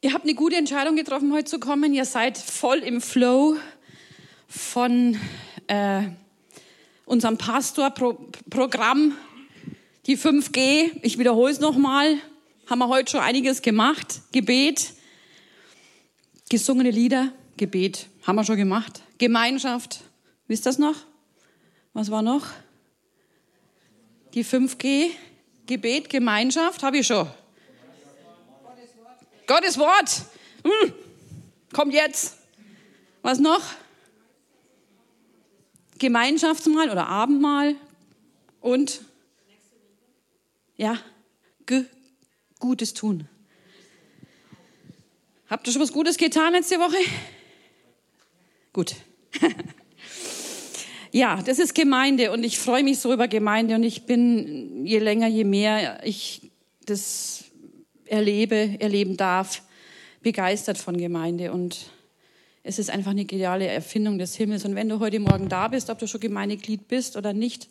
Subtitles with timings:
[0.00, 1.92] Ihr habt eine gute Entscheidung getroffen, heute zu kommen.
[1.92, 3.56] Ihr seid voll im Flow
[4.46, 5.18] von
[5.66, 6.02] äh,
[7.04, 9.16] unserem Pastorprogramm,
[10.06, 11.00] die 5G.
[11.02, 12.14] Ich wiederhole es nochmal.
[12.66, 14.20] Haben wir heute schon einiges gemacht.
[14.30, 14.92] Gebet,
[16.48, 18.06] gesungene Lieder, Gebet.
[18.24, 19.02] Haben wir schon gemacht.
[19.18, 20.02] Gemeinschaft.
[20.46, 20.94] Wisst ihr das noch?
[21.92, 22.46] Was war noch?
[24.34, 25.10] Die 5G.
[25.66, 26.84] Gebet, Gemeinschaft.
[26.84, 27.26] Habe ich schon.
[29.48, 30.22] Gottes Wort.
[30.62, 30.92] Hm.
[31.72, 32.36] Kommt jetzt.
[33.22, 33.62] Was noch?
[35.98, 37.74] Gemeinschaftsmahl oder Abendmahl
[38.60, 39.00] und
[40.76, 40.96] ja,
[42.60, 43.28] Gutes tun.
[45.48, 46.96] Habt ihr schon was Gutes getan letzte Woche?
[48.72, 48.94] Gut.
[51.12, 54.98] ja, das ist Gemeinde und ich freue mich so über Gemeinde und ich bin je
[54.98, 56.50] länger, je mehr ich
[56.84, 57.44] das
[58.08, 59.62] erlebe, erleben darf,
[60.22, 61.52] begeistert von Gemeinde.
[61.52, 61.90] Und
[62.62, 64.64] es ist einfach eine geniale Erfindung des Himmels.
[64.64, 67.68] Und wenn du heute Morgen da bist, ob du schon Gemeindeglied bist oder nicht,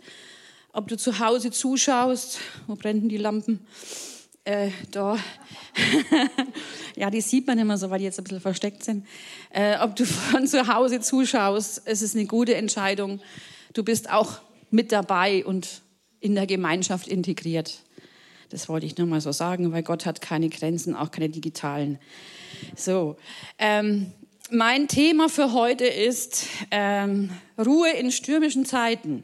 [0.74, 3.66] ob du zu Hause zuschaust, wo brennen die Lampen?
[4.44, 5.18] Äh, da.
[6.96, 9.06] ja, die sieht man immer so, weil die jetzt ein bisschen versteckt sind.
[9.50, 13.20] Äh, ob du von zu Hause zuschaust, es ist eine gute Entscheidung.
[13.74, 14.40] Du bist auch
[14.72, 15.82] mit dabei und
[16.20, 17.80] in der Gemeinschaft integriert.
[18.50, 22.00] Das wollte ich nur mal so sagen, weil Gott hat keine Grenzen, auch keine digitalen.
[22.76, 23.18] So,
[23.60, 24.14] ähm,
[24.50, 29.24] mein Thema für heute ist ähm, Ruhe in stürmischen Zeiten.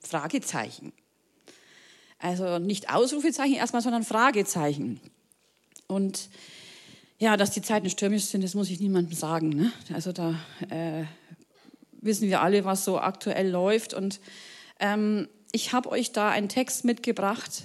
[0.00, 0.92] Fragezeichen.
[2.18, 5.00] Also nicht Ausrufezeichen erstmal, sondern Fragezeichen.
[5.86, 6.28] Und
[7.18, 9.48] ja, dass die Zeiten stürmisch sind, das muss ich niemandem sagen.
[9.48, 9.72] Ne?
[9.94, 10.34] Also da
[10.70, 11.04] äh,
[12.00, 13.94] wissen wir alle, was so aktuell läuft.
[13.94, 14.20] Und
[14.80, 17.64] ähm, ich habe euch da einen Text mitgebracht,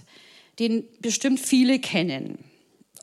[0.59, 2.39] den bestimmt viele kennen.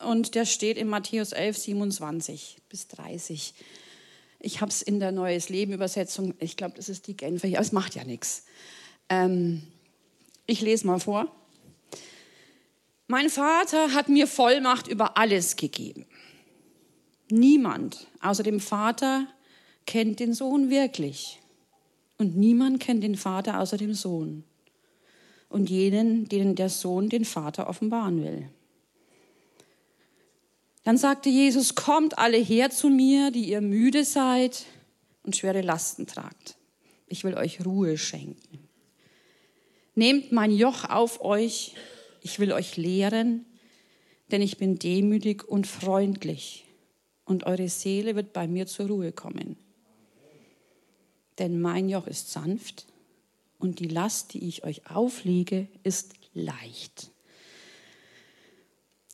[0.00, 3.54] Und der steht in Matthäus 11, 27 bis 30.
[4.40, 7.60] Ich habe es in der Neues Leben Übersetzung, ich glaube, das ist die Genfer, aber
[7.60, 8.44] es macht ja nichts.
[9.08, 9.62] Ähm,
[10.46, 11.34] ich lese mal vor.
[13.06, 16.06] Mein Vater hat mir Vollmacht über alles gegeben.
[17.30, 19.26] Niemand außer dem Vater
[19.86, 21.40] kennt den Sohn wirklich.
[22.18, 24.44] Und niemand kennt den Vater außer dem Sohn
[25.48, 28.48] und jenen, denen der Sohn den Vater offenbaren will.
[30.84, 34.66] Dann sagte Jesus, kommt alle her zu mir, die ihr müde seid
[35.22, 36.56] und schwere Lasten tragt.
[37.06, 38.68] Ich will euch Ruhe schenken.
[39.94, 41.74] Nehmt mein Joch auf euch,
[42.20, 43.46] ich will euch lehren,
[44.30, 46.64] denn ich bin demütig und freundlich
[47.24, 49.56] und eure Seele wird bei mir zur Ruhe kommen.
[51.38, 52.86] Denn mein Joch ist sanft
[53.58, 57.10] und die Last, die ich euch auflege, ist leicht.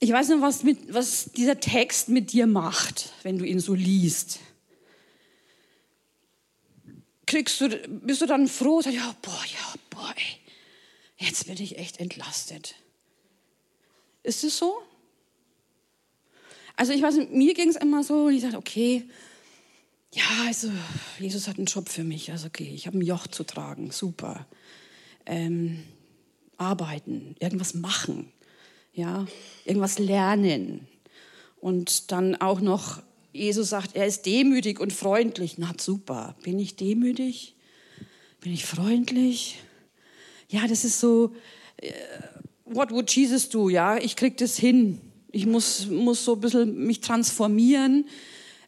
[0.01, 3.75] Ich weiß nicht, was, mit, was dieser Text mit dir macht, wenn du ihn so
[3.75, 4.41] liest.
[7.27, 11.79] Kriegst du, bist du dann froh, sagst, ja, boah, ja, boah, ey, jetzt bin ich
[11.79, 12.75] echt entlastet.
[14.23, 14.79] Ist es so?
[16.77, 19.07] Also ich weiß, mir ging es immer so, und ich sagte, okay,
[20.13, 20.71] ja, also
[21.19, 22.33] Jesus hat einen Job für mich.
[22.33, 24.47] Also okay, ich habe ein Joch zu tragen, super.
[25.27, 25.85] Ähm,
[26.57, 28.33] arbeiten, irgendwas machen,
[28.93, 29.27] ja,
[29.65, 30.87] irgendwas lernen.
[31.61, 35.59] Und dann auch noch, Jesus sagt, er ist demütig und freundlich.
[35.59, 37.55] Na super, bin ich demütig?
[38.41, 39.59] Bin ich freundlich?
[40.49, 41.35] Ja, das ist so,
[41.77, 41.93] äh,
[42.65, 43.69] what would Jesus do?
[43.69, 45.01] Ja, ich krieg das hin.
[45.31, 48.07] Ich muss, muss so ein bisschen mich transformieren.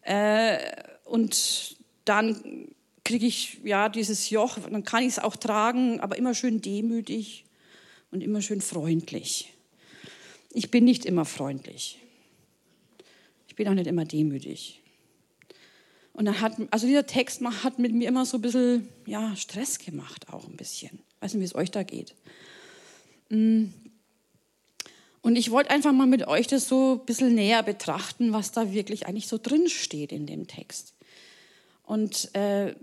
[0.03, 0.59] Äh,
[1.12, 2.69] und dann
[3.05, 7.45] kriege ich ja dieses Joch, dann kann ich es auch tragen, aber immer schön demütig
[8.11, 9.53] und immer schön freundlich.
[10.55, 11.99] Ich bin nicht immer freundlich.
[13.47, 14.81] Ich bin auch nicht immer demütig.
[16.15, 19.78] Und dann hat, also dieser Text hat mit mir immer so ein bisschen, ja, Stress
[19.81, 20.99] gemacht, auch ein bisschen.
[21.17, 22.15] Ich weiß nicht, wie es euch da geht.
[23.28, 23.65] Mm.
[25.21, 28.72] Und ich wollte einfach mal mit euch das so ein bisschen näher betrachten, was da
[28.72, 30.95] wirklich eigentlich so drin steht in dem Text.
[31.92, 32.74] Und äh,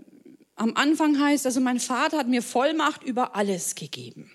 [0.54, 4.30] am Anfang heißt, also mein Vater hat mir Vollmacht über alles gegeben.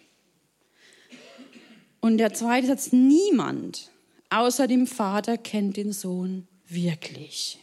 [2.01, 3.89] Und der zweite Satz, niemand
[4.29, 7.57] außer dem Vater kennt den Sohn wirklich.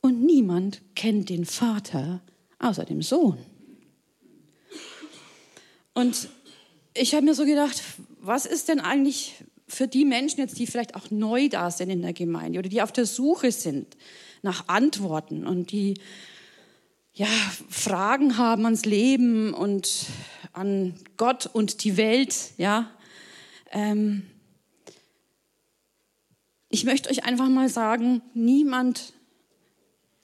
[0.00, 2.22] Und niemand kennt den Vater
[2.60, 3.38] außer dem Sohn.
[5.94, 6.28] Und
[6.94, 7.82] ich habe mir so gedacht,
[8.20, 9.34] was ist denn eigentlich
[9.66, 12.82] für die Menschen jetzt, die vielleicht auch neu da sind in der Gemeinde oder die
[12.82, 13.96] auf der Suche sind
[14.42, 15.94] nach Antworten und die
[17.14, 17.26] ja,
[17.68, 20.06] Fragen haben ans Leben und
[20.52, 22.90] an Gott und die Welt, ja.
[23.70, 24.22] Ähm,
[26.68, 29.12] ich möchte euch einfach mal sagen, niemand,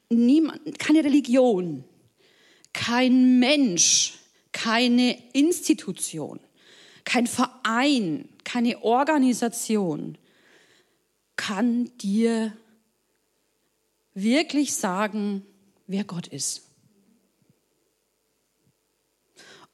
[0.08, 1.84] niemand, keine Religion,
[2.72, 4.18] kein Mensch,
[4.52, 6.40] keine Institution,
[7.04, 10.16] kein Verein, keine Organisation
[11.36, 12.52] kann dir
[14.14, 15.44] wirklich sagen,
[15.86, 16.62] wer Gott ist.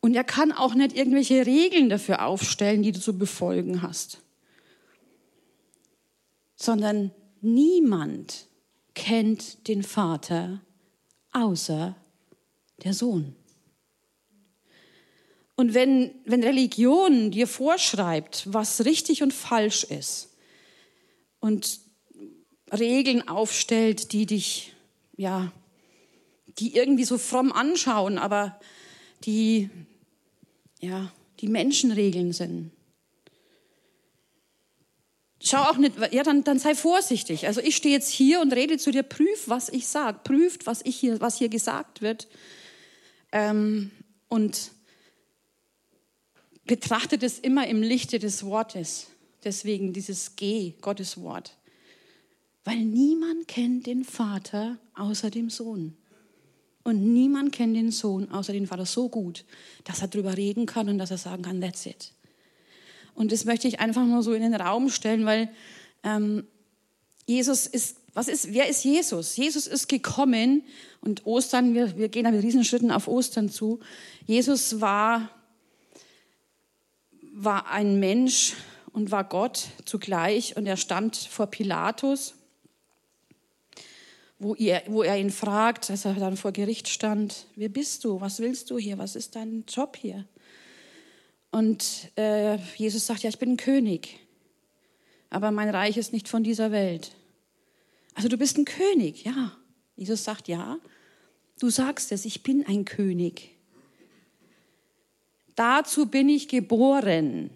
[0.01, 4.21] Und er kann auch nicht irgendwelche Regeln dafür aufstellen, die du zu befolgen hast
[6.65, 7.11] sondern
[7.41, 8.49] niemand
[8.95, 10.61] kennt den Vater
[11.33, 11.95] außer
[12.83, 13.37] der Sohn.
[15.57, 20.35] Und wenn, wenn Religion dir vorschreibt, was richtig und falsch ist
[21.39, 21.81] und
[22.75, 24.75] Regeln aufstellt, die dich,
[25.17, 25.53] ja,
[26.59, 28.59] die irgendwie so fromm anschauen, aber
[29.25, 29.71] die,
[30.81, 31.11] ja,
[31.41, 32.71] die Menschenregeln sind,
[35.47, 37.47] Schau auch nicht, ja, dann, dann sei vorsichtig.
[37.47, 40.81] Also ich stehe jetzt hier und rede zu dir, prüf, was ich sage, prüft, was,
[40.85, 42.29] ich hier, was hier gesagt wird.
[43.31, 43.91] Ähm,
[44.29, 44.71] und
[46.65, 49.09] betrachtet es immer im Lichte des Wortes.
[49.45, 51.59] Deswegen dieses G, Gottes Wort.
[52.65, 55.97] Weil niemand kennt den Vater außer dem Sohn.
[56.83, 59.45] Und niemand kennt den Sohn außer den Vater so gut,
[59.85, 62.13] dass er darüber reden kann und dass er sagen kann, that's it.
[63.15, 65.51] Und das möchte ich einfach mal so in den Raum stellen, weil
[66.03, 66.47] ähm,
[67.27, 69.37] Jesus ist, was ist, wer ist Jesus?
[69.37, 70.63] Jesus ist gekommen
[71.01, 73.81] und Ostern, wir, wir gehen da mit Riesenschritten auf Ostern zu.
[74.27, 75.31] Jesus war,
[77.33, 78.55] war ein Mensch
[78.93, 82.35] und war Gott zugleich und er stand vor Pilatus,
[84.45, 88.21] wo er, wo er ihn fragt, als er dann vor Gericht stand, wer bist du?
[88.21, 88.99] Was willst du hier?
[88.99, 90.27] Was ist dein Job hier?
[91.51, 94.21] Und äh, Jesus sagt, ja, ich bin ein König,
[95.31, 97.17] aber mein Reich ist nicht von dieser Welt.
[98.15, 99.57] Also du bist ein König, ja.
[99.97, 100.79] Jesus sagt, ja,
[101.59, 103.57] du sagst es, ich bin ein König.
[105.57, 107.49] Dazu bin ich geboren,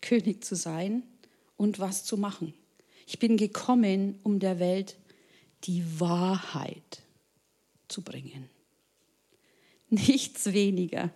[0.00, 1.02] König zu sein
[1.58, 2.54] und was zu machen.
[3.06, 4.96] Ich bin gekommen, um der Welt
[5.64, 7.02] die Wahrheit
[7.88, 8.48] zu bringen.
[9.90, 11.10] Nichts weniger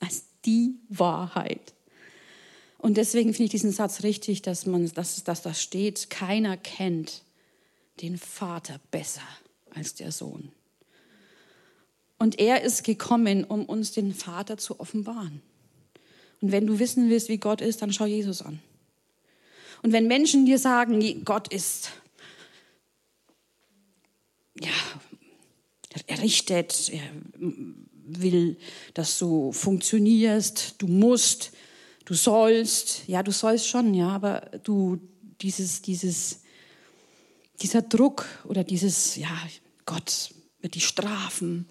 [0.00, 1.74] als die Wahrheit.
[2.78, 7.22] Und deswegen finde ich diesen Satz richtig, dass, man, dass, dass das steht, keiner kennt
[8.00, 9.22] den Vater besser
[9.74, 10.50] als der Sohn.
[12.18, 15.42] Und er ist gekommen, um uns den Vater zu offenbaren.
[16.40, 18.60] Und wenn du wissen willst, wie Gott ist, dann schau Jesus an.
[19.82, 21.92] Und wenn Menschen dir sagen, Gott ist,
[24.58, 24.70] ja,
[26.06, 27.02] er richtet, er
[28.18, 28.58] will,
[28.94, 31.52] dass du funktionierst, du musst,
[32.04, 33.06] du sollst.
[33.06, 34.98] Ja, du sollst schon, ja, aber du,
[35.40, 36.40] dieses, dieses,
[37.62, 39.36] dieser Druck oder dieses, ja,
[39.86, 41.68] Gott wird dich strafen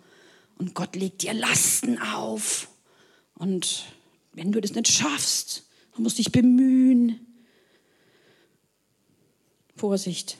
[0.58, 2.70] und Gott legt dir Lasten auf.
[3.36, 3.86] Und
[4.34, 7.26] wenn du das nicht schaffst, dann musst du dich bemühen.
[9.76, 10.38] Vorsicht.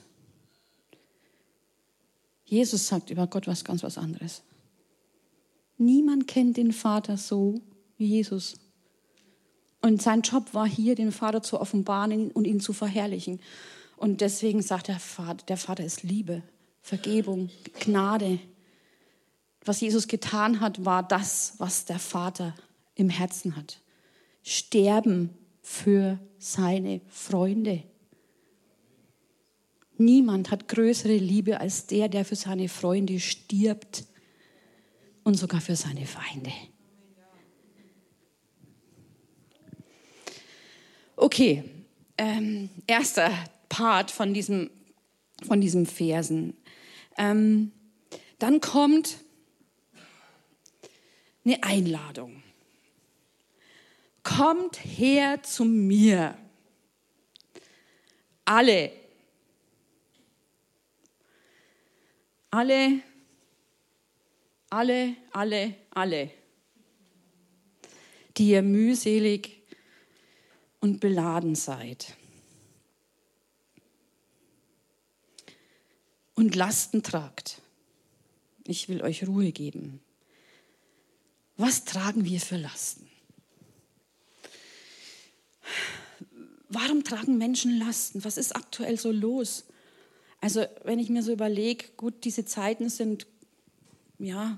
[2.50, 4.42] Jesus sagt über Gott was ganz was anderes.
[5.78, 7.62] Niemand kennt den Vater so
[7.98, 8.56] wie Jesus.
[9.82, 13.40] Und sein Job war hier, den Vater zu offenbaren und ihn zu verherrlichen.
[13.98, 16.42] Und deswegen sagt der Vater, der Vater ist Liebe,
[16.82, 18.40] Vergebung, Gnade.
[19.64, 22.56] Was Jesus getan hat, war das, was der Vater
[22.96, 23.80] im Herzen hat.
[24.44, 25.30] Sterben
[25.62, 27.84] für seine Freunde.
[30.00, 34.06] Niemand hat größere Liebe als der, der für seine Freunde stirbt
[35.24, 36.54] und sogar für seine Feinde.
[41.18, 41.66] Okay,
[42.18, 43.30] ähm, erster
[43.68, 44.70] Part von diesem,
[45.46, 46.56] von diesem Versen.
[47.18, 47.74] Ähm,
[48.38, 49.18] dann kommt
[51.44, 52.42] eine Einladung.
[54.24, 56.38] Kommt her zu mir.
[58.46, 58.99] Alle.
[62.52, 63.02] Alle,
[64.70, 66.32] alle, alle, alle,
[68.38, 69.62] die ihr mühselig
[70.80, 72.16] und beladen seid
[76.40, 77.62] und Lasten tragt.
[78.66, 80.00] Ich will euch Ruhe geben.
[81.58, 83.10] Was tragen wir für Lasten?
[86.70, 88.24] Warum tragen Menschen Lasten?
[88.24, 89.66] Was ist aktuell so los?
[90.42, 93.28] Also wenn ich mir so überlege, gut, diese Zeiten sind
[94.20, 94.58] ja,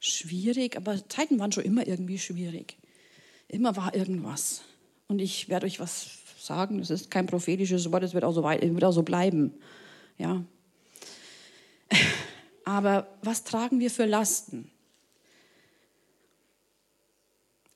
[0.00, 2.76] schwierig, aber Zeiten waren schon immer irgendwie schwierig.
[3.48, 4.62] Immer war irgendwas.
[5.08, 6.78] Und ich werde euch was sagen.
[6.78, 9.54] Das ist kein prophetisches Wort, es wird auch so, wird auch so bleiben.
[10.18, 10.44] Ja.
[12.64, 14.70] Aber was tragen wir für Lasten?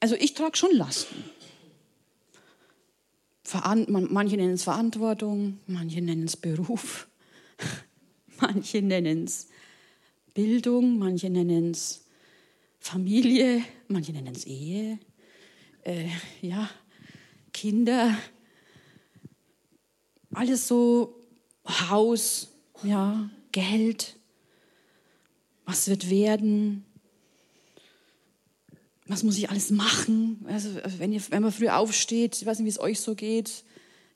[0.01, 1.25] Also ich trage schon Lasten.
[3.89, 7.09] Manche nennen es Verantwortung, manche nennen es Beruf,
[8.41, 9.49] manche nennen es
[10.35, 12.05] Bildung, manche nennen es
[12.79, 14.99] Familie, manche nennen es Ehe,
[15.83, 16.09] äh,
[16.41, 16.71] ja,
[17.53, 18.17] Kinder,
[20.33, 21.17] alles so
[21.67, 22.53] Haus,
[22.83, 24.17] ja, Geld,
[25.65, 26.85] was wird werden,
[29.11, 30.47] was muss ich alles machen?
[30.49, 33.65] Also, wenn, ihr, wenn man früh aufsteht, ich weiß nicht, wie es euch so geht.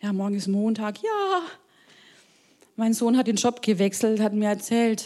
[0.00, 1.02] Ja, morgen ist Montag.
[1.02, 1.42] Ja,
[2.76, 5.04] mein Sohn hat den Job gewechselt, hat mir erzählt.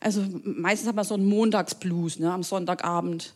[0.00, 3.34] Also meistens hat man so einen Montagsblues ne, am Sonntagabend.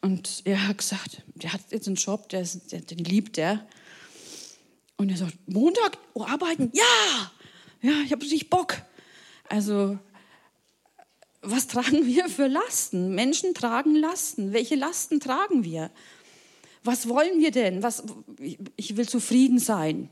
[0.00, 3.66] Und er hat gesagt, der hat jetzt einen Job, der ist, der, den liebt er.
[4.96, 6.70] Und er sagt, Montag, oh, arbeiten?
[6.72, 7.32] Ja,
[7.80, 8.76] ja, ich habe richtig Bock.
[9.48, 9.98] Also
[11.42, 13.14] was tragen wir für Lasten?
[13.14, 14.52] Menschen tragen Lasten.
[14.52, 15.90] Welche Lasten tragen wir?
[16.84, 17.82] Was wollen wir denn?
[17.82, 18.04] Was,
[18.76, 20.08] ich will zufrieden sein.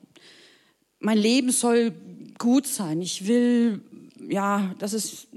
[1.00, 1.92] Mein Leben soll
[2.40, 3.00] gut sein.
[3.00, 3.80] Ich will,
[4.28, 5.28] ja, dass, es,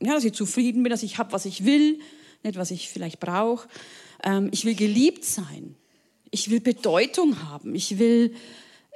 [0.00, 1.98] ja, dass ich zufrieden bin, dass ich habe, was ich will,
[2.44, 3.68] nicht was ich vielleicht brauche.
[4.22, 5.74] Ähm, ich will geliebt sein.
[6.30, 7.74] Ich will Bedeutung haben.
[7.74, 8.34] Ich will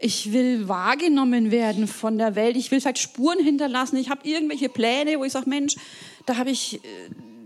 [0.05, 2.57] ich will wahrgenommen werden von der Welt.
[2.57, 3.97] Ich will vielleicht Spuren hinterlassen.
[3.97, 5.77] Ich habe irgendwelche Pläne, wo ich sage, Mensch,
[6.27, 6.79] da habe ich, äh,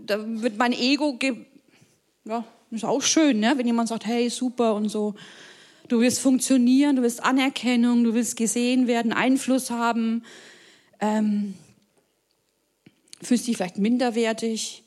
[0.07, 1.19] da wird mein Ego,
[2.25, 3.53] ja, ist auch schön, ne?
[3.55, 5.13] wenn jemand sagt, hey, super und so.
[5.87, 10.23] Du willst funktionieren, du willst Anerkennung, du willst gesehen werden, Einfluss haben,
[10.99, 11.53] ähm,
[13.21, 14.83] fühlst dich vielleicht minderwertig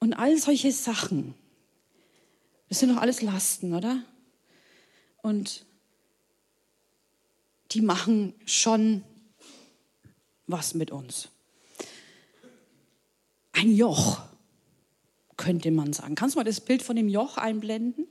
[0.00, 1.34] und all solche Sachen.
[2.68, 4.02] Das sind doch alles Lasten, oder?
[5.22, 5.64] Und
[7.70, 9.04] die machen schon
[10.46, 11.28] was mit uns.
[13.52, 14.20] Ein Joch,
[15.36, 16.16] könnte man sagen.
[16.16, 18.08] Kannst du mal das Bild von dem Joch einblenden?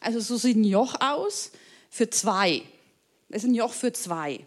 [0.00, 1.52] Also so sieht ein Joch aus
[1.90, 2.62] für zwei.
[3.28, 4.40] Das ist ein Joch für zwei.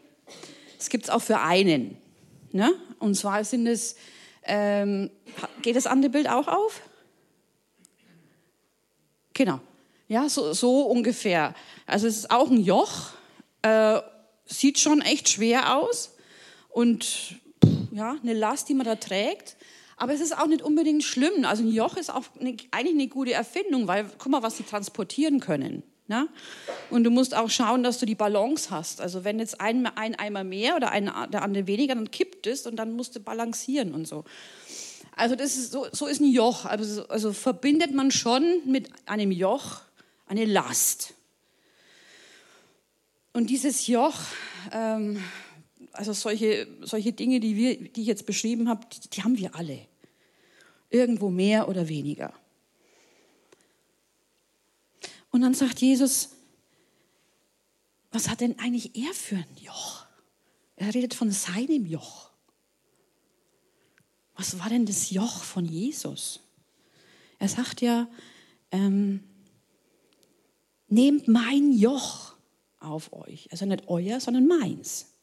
[0.80, 1.98] Es gibt es auch für einen.
[2.52, 2.74] Ne?
[3.00, 3.96] Und zwar sind es,
[4.44, 5.10] ähm,
[5.62, 6.82] geht das andere Bild auch auf?
[9.34, 9.60] Genau.
[10.08, 11.56] Ja, so, so ungefähr.
[11.86, 13.12] Also es ist auch ein Joch
[13.62, 14.02] äh,
[14.46, 16.16] sieht schon echt schwer aus
[16.70, 17.36] und
[17.92, 19.56] ja, eine Last, die man da trägt.
[20.02, 21.46] Aber es ist auch nicht unbedingt schlimm.
[21.46, 24.64] Also ein Joch ist auch eine, eigentlich eine gute Erfindung, weil guck mal, was sie
[24.64, 25.84] transportieren können.
[26.08, 26.28] Ne?
[26.90, 29.00] Und du musst auch schauen, dass du die Balance hast.
[29.00, 32.66] Also wenn jetzt ein, ein Eimer mehr oder ein, der andere weniger, dann kippt es
[32.66, 34.24] und dann musst du balancieren und so.
[35.16, 36.66] Also das ist, so, so ist ein Joch.
[36.66, 39.82] Also, also verbindet man schon mit einem Joch
[40.26, 41.14] eine Last.
[43.34, 44.18] Und dieses Joch,
[44.72, 45.24] ähm,
[45.92, 49.54] also solche, solche Dinge, die, wir, die ich jetzt beschrieben habe, die, die haben wir
[49.54, 49.91] alle.
[50.92, 52.34] Irgendwo mehr oder weniger.
[55.32, 56.30] Und dann sagt Jesus,
[58.12, 60.06] was hat denn eigentlich er für ein Joch?
[60.76, 62.30] Er redet von seinem Joch.
[64.36, 66.42] Was war denn das Joch von Jesus?
[67.40, 68.08] Er sagt ja,
[68.72, 69.24] ähm,
[70.88, 72.36] nehmt mein Joch
[72.80, 73.50] auf euch.
[73.52, 75.14] Also nicht euer, sondern meins.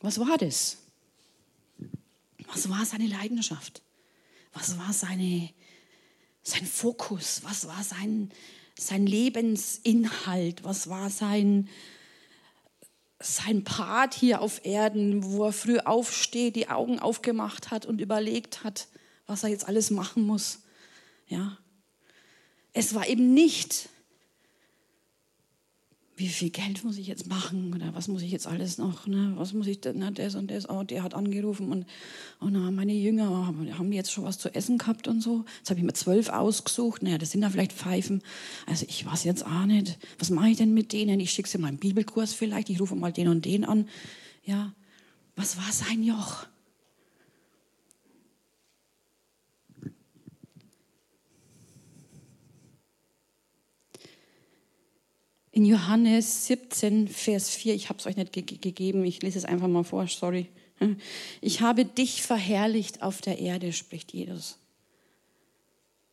[0.00, 0.81] Was war das?
[2.52, 3.82] Was war seine Leidenschaft?
[4.52, 5.48] Was war seine,
[6.42, 7.40] sein Fokus?
[7.44, 8.30] Was war sein,
[8.78, 10.62] sein Lebensinhalt?
[10.62, 11.68] Was war sein,
[13.18, 18.64] sein Part hier auf Erden, wo er früh aufsteht, die Augen aufgemacht hat und überlegt
[18.64, 18.88] hat,
[19.26, 20.60] was er jetzt alles machen muss?
[21.28, 21.56] Ja.
[22.74, 23.88] Es war eben nicht
[26.22, 29.32] wie viel Geld muss ich jetzt machen oder was muss ich jetzt alles noch, ne?
[29.36, 31.84] was muss ich, na, das und das, oh, der hat angerufen und
[32.40, 33.28] oh, na, meine Jünger,
[33.76, 35.44] haben die jetzt schon was zu essen gehabt und so?
[35.58, 38.22] Jetzt habe ich mir zwölf ausgesucht, naja, das sind ja vielleicht Pfeifen,
[38.66, 41.18] also ich weiß jetzt auch nicht, was mache ich denn mit denen?
[41.18, 43.88] Ich schicke sie mal einen Bibelkurs vielleicht, ich rufe mal den und den an,
[44.44, 44.72] ja,
[45.34, 46.46] was war sein Joch?
[55.52, 59.44] In Johannes 17, Vers 4, ich habe es euch nicht ge gegeben, ich lese es
[59.44, 60.48] einfach mal vor, sorry.
[61.40, 64.58] Ich habe dich verherrlicht auf der Erde, spricht Jesus.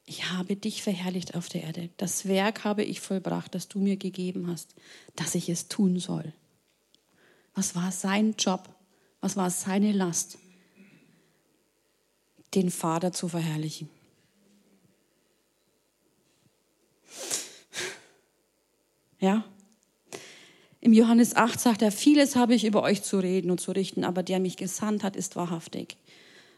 [0.06, 1.90] Ich habe dich verherrlicht auf der Erde.
[1.98, 4.76] Das Werk habe ich vollbracht, das du mir gegeben hast,
[5.16, 6.34] dass ich es tun soll.
[7.56, 8.70] Was war sein Job?
[9.22, 10.38] Was war seine Last?
[12.54, 13.90] Den Vater zu verherrlichen.
[19.20, 19.44] Ja,
[20.82, 24.04] Im Johannes 8 sagt er, vieles habe ich über euch zu reden und zu richten,
[24.04, 25.96] aber der mich gesandt hat, ist wahrhaftig.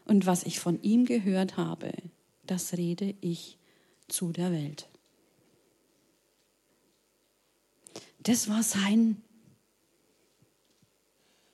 [0.04, 1.92] Und was ich von ihm gehört habe,
[2.44, 3.56] das rede ich
[4.08, 4.88] zu der Welt.
[8.18, 9.22] Das war sein,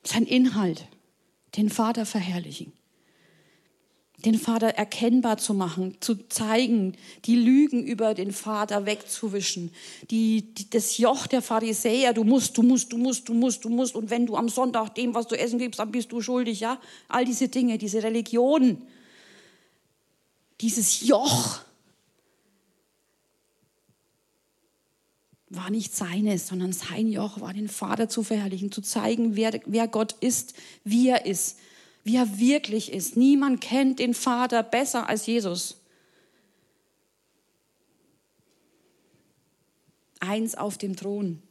[0.03, 0.87] sein Inhalt,
[1.57, 2.73] den Vater verherrlichen
[4.25, 6.93] den Vater erkennbar zu machen, zu zeigen,
[7.25, 9.71] die Lügen über den Vater wegzuwischen,
[10.11, 13.69] die, die, das Joch der Pharisäer, du musst, du musst, du musst, du musst, du
[13.69, 16.59] musst, und wenn du am Sonntag dem, was du essen gibst, dann bist du schuldig,
[16.59, 16.79] ja?
[17.07, 18.81] All diese Dinge, diese Religion,
[20.59, 21.61] dieses Joch
[25.49, 29.87] war nicht seines, sondern sein Joch war, den Vater zu verherrlichen, zu zeigen, wer, wer
[29.87, 31.57] Gott ist, wie er ist
[32.03, 33.17] wie er wirklich ist.
[33.17, 35.77] Niemand kennt den Vater besser als Jesus.
[40.19, 41.41] Eins auf dem Thron.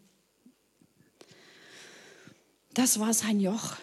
[2.75, 3.76] Das war sein Joch.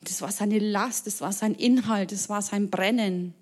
[0.00, 3.34] Das war seine Last, das war sein Inhalt, das war sein Brennen.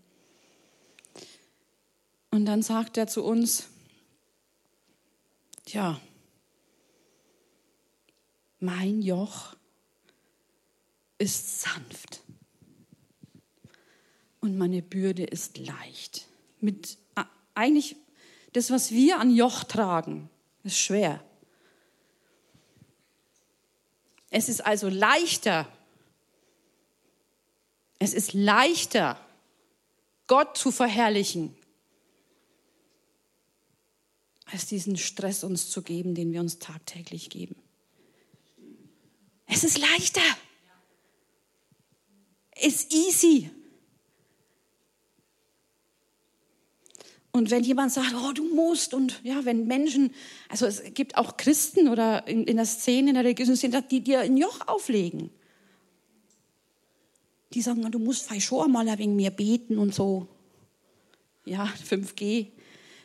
[2.31, 3.69] Und dann sagt er zu uns,
[5.69, 6.01] ja,
[8.59, 9.56] mein Joch
[11.19, 12.21] ist sanft
[14.41, 16.27] und meine Bürde ist leicht.
[16.61, 16.99] Mit
[17.55, 17.97] eigentlich
[18.53, 20.31] das, was wir an Joch tragen,
[20.63, 21.23] ist schwer.
[24.31, 25.67] Es ist also leichter.
[27.99, 29.19] Es ist leichter,
[30.27, 31.57] Gott zu verherrlichen,
[34.45, 37.57] als diesen Stress uns zu geben, den wir uns tagtäglich geben.
[39.47, 40.21] Es ist leichter.
[42.61, 43.51] Ist easy.
[47.37, 50.15] Und wenn jemand sagt, oh, du musst, und ja, wenn Menschen,
[50.49, 54.01] also es gibt auch Christen oder in, in der Szene, in der religiösen Szene, die
[54.01, 55.29] dir ein Joch auflegen.
[57.53, 60.29] Die sagen, du musst vielleicht schon mal wegen mir beten und so.
[61.45, 62.53] Ja, 5G.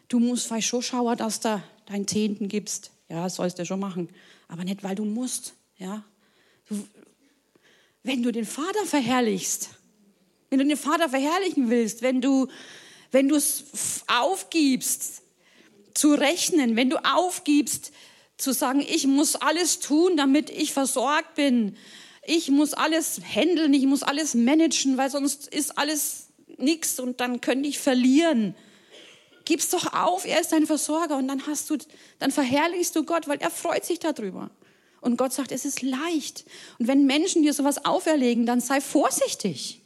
[0.08, 2.92] Du musst vielleicht schon schauen, dass du deinen Zehnten gibst.
[3.10, 4.08] Ja, das sollst du schon machen.
[4.48, 5.56] Aber nicht, weil du musst.
[5.78, 6.06] Ja.
[6.70, 6.88] Du,
[8.04, 9.70] wenn du den Vater verherrlichst,
[10.50, 12.48] wenn du den Vater verherrlichen willst, wenn du
[13.12, 15.22] wenn du es aufgibst
[15.94, 17.92] zu rechnen, wenn du aufgibst
[18.38, 21.78] zu sagen, ich muss alles tun, damit ich versorgt bin,
[22.26, 27.42] ich muss alles handeln, ich muss alles managen, weil sonst ist alles nichts und dann
[27.42, 28.56] könnte ich verlieren.
[29.44, 31.78] Gib's doch auf, er ist dein Versorger und dann hast du,
[32.20, 34.50] dann verherrlichst du Gott, weil er freut sich darüber.
[35.02, 36.46] Und Gott sagt, es ist leicht.
[36.78, 39.82] Und wenn Menschen dir sowas auferlegen, dann sei vorsichtig.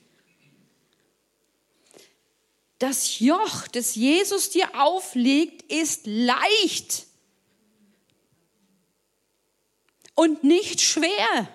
[2.80, 7.06] Das Joch, das Jesus dir auflegt, ist leicht
[10.16, 11.48] und nicht schwer.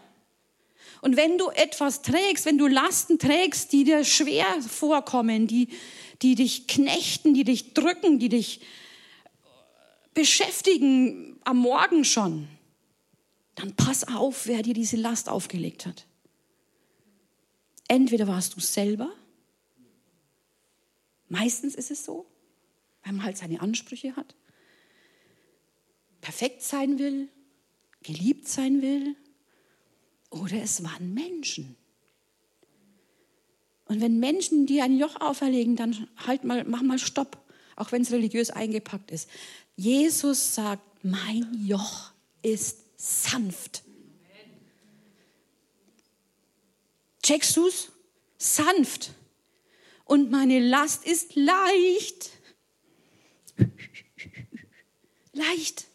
[1.03, 5.69] Und wenn du etwas trägst, wenn du Lasten trägst, die dir schwer vorkommen, die,
[6.23, 8.61] die dich knechten, die dich drücken, die dich
[10.15, 12.49] beschäftigen am Morgen schon,
[13.55, 16.07] dann pass auf, wer dir diese Last aufgelegt hat.
[17.89, 19.13] Entweder warst du selber
[21.31, 22.27] Meistens ist es so,
[23.05, 24.35] weil man halt seine Ansprüche hat,
[26.21, 27.29] perfekt sein will,
[28.03, 29.15] geliebt sein will,
[30.31, 31.77] oder es waren Menschen.
[33.85, 37.39] Und wenn Menschen dir ein Joch auferlegen, dann halt mal, mach mal Stopp,
[37.77, 39.31] auch wenn es religiös eingepackt ist.
[39.77, 43.83] Jesus sagt, mein Joch ist sanft.
[47.23, 47.93] Checkst du's?
[48.37, 49.13] Sanft
[50.05, 52.31] und meine Last ist leicht.
[55.33, 55.87] leicht.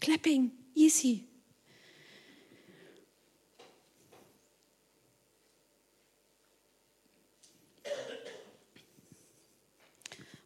[0.00, 1.24] Clapping, easy.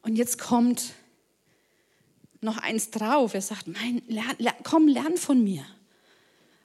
[0.03, 0.95] Und jetzt kommt
[2.41, 3.35] noch eins drauf.
[3.35, 5.65] Er sagt, mein, lern, lern, komm, lern von mir,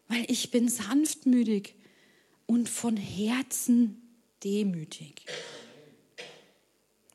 [0.07, 1.75] weil ich bin sanftmütig
[2.45, 4.01] und von Herzen
[4.43, 5.25] demütig.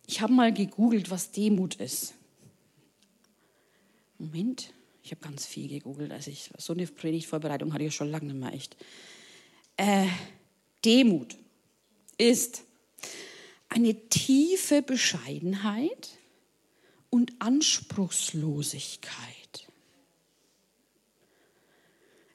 [0.07, 2.15] Ich habe mal gegoogelt, was Demut ist.
[4.19, 6.13] Moment, ich habe ganz viel gegoogelt.
[6.13, 8.77] Also ich, so eine Predigtvorbereitung hatte ich schon lange nicht mehr echt.
[9.77, 10.09] Äh,
[10.85, 11.37] Demut
[12.19, 12.65] ist
[13.69, 16.11] eine tiefe Bescheidenheit
[17.11, 19.69] und Anspruchslosigkeit.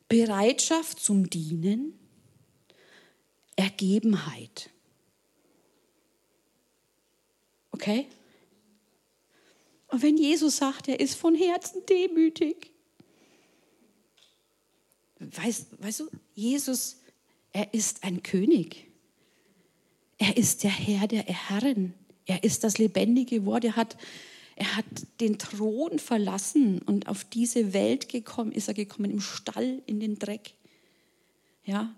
[0.07, 1.99] Bereitschaft zum Dienen,
[3.55, 4.69] Ergebenheit.
[7.71, 8.07] Okay?
[9.87, 12.71] Und wenn Jesus sagt, er ist von Herzen demütig,
[15.19, 17.01] Weißt, weißt du, Jesus,
[17.51, 18.87] er ist ein König.
[20.17, 21.93] Er ist der Herr der Herren.
[22.25, 23.63] Er ist das lebendige Wort.
[23.63, 23.97] Er hat,
[24.55, 24.85] er hat
[25.19, 30.17] den Thron verlassen und auf diese Welt gekommen, ist er gekommen, im Stall, in den
[30.17, 30.53] Dreck.
[31.65, 31.93] Ja,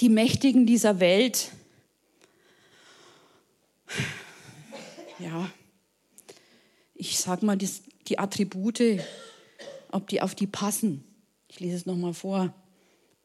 [0.00, 1.52] die Mächtigen dieser Welt,
[5.18, 5.50] ja,
[6.94, 9.00] ich sag mal, die Attribute,
[9.90, 11.04] ob die auf die passen.
[11.48, 12.54] Ich lese es nochmal vor.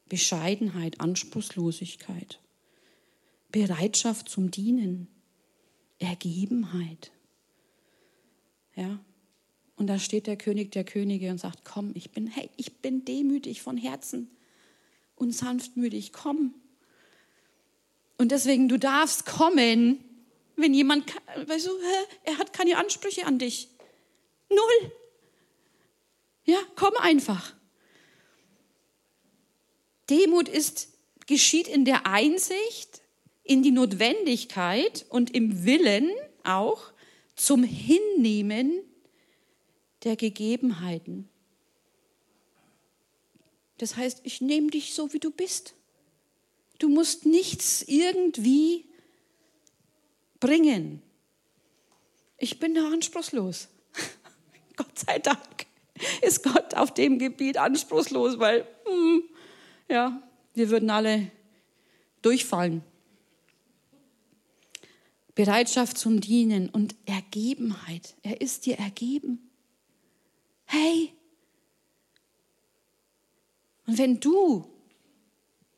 [0.10, 2.40] Bescheidenheit, Anspruchslosigkeit,
[3.52, 5.08] Bereitschaft zum Dienen,
[6.00, 7.12] Ergebenheit.
[8.78, 9.00] Ja.
[9.76, 13.04] Und da steht der König der Könige und sagt, komm, ich bin, hey, ich bin
[13.04, 14.30] demütig von Herzen
[15.16, 16.54] und sanftmütig, komm.
[18.18, 20.04] Und deswegen, du darfst kommen,
[20.56, 21.13] wenn jemand,
[21.46, 21.72] weißt du,
[22.24, 23.70] er hat keine Ansprüche an dich.
[24.50, 24.92] Null.
[26.46, 27.54] Ja, komm einfach.
[30.10, 30.88] Demut ist,
[31.26, 33.02] geschieht in der Einsicht,
[33.44, 36.10] in die Notwendigkeit und im Willen
[36.44, 36.92] auch
[37.38, 38.84] zum Hinnehmen
[40.04, 41.30] der Gegebenheiten.
[43.78, 45.76] Das heißt, ich nehme dich so, wie du bist.
[46.80, 48.86] Du musst nichts irgendwie
[50.39, 51.02] bringen.
[52.38, 53.69] Ich bin da anspruchslos.
[54.76, 55.65] Gott sei Dank
[56.21, 59.23] ist Gott auf dem Gebiet anspruchslos, weil hm,
[59.89, 60.21] ja,
[60.54, 61.32] wir würden alle
[62.21, 62.84] durchfallen.
[65.38, 68.15] Bereitschaft zum Dienen und Ergebenheit.
[68.23, 69.38] Er ist dir ergeben.
[70.65, 71.13] Hey!
[73.86, 74.67] Und wenn du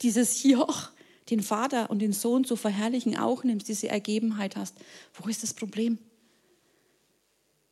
[0.02, 0.92] dieses Joch,
[1.30, 4.78] den Vater und den Sohn zu verherrlichen, auch nimmst, diese Ergebenheit hast,
[5.16, 5.98] wo ist das Problem?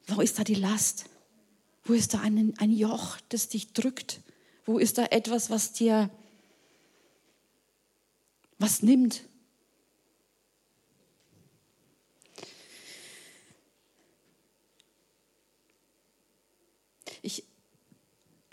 [0.08, 1.06] Wo ist da die Last?
[1.86, 4.20] Wo ist da ein, ein Joch, das dich drückt?
[4.66, 6.10] Wo ist da etwas, was dir
[8.60, 9.24] was nimmt?
[17.22, 17.44] Ich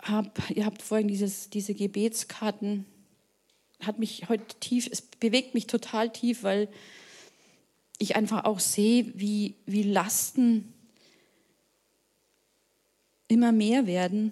[0.05, 2.85] habe, ihr habt vorhin dieses, diese Gebetskarten,
[3.81, 6.69] hat mich heute tief, es bewegt mich total tief, weil
[7.97, 10.73] ich einfach auch sehe, wie, wie Lasten
[13.27, 14.31] immer mehr werden,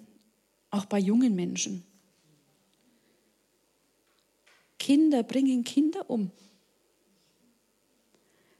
[0.70, 1.84] auch bei jungen Menschen.
[4.80, 6.32] Kinder bringen Kinder um.